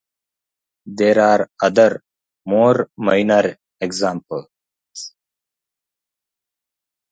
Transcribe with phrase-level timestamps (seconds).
[0.87, 2.01] There are other,
[2.43, 4.47] more minor examples.